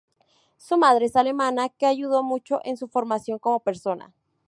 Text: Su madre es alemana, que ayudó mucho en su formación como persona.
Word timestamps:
Su 0.57 0.77
madre 0.79 1.05
es 1.05 1.15
alemana, 1.15 1.69
que 1.69 1.85
ayudó 1.85 2.23
mucho 2.23 2.59
en 2.63 2.75
su 2.75 2.87
formación 2.87 3.37
como 3.37 3.59
persona. 3.59 4.15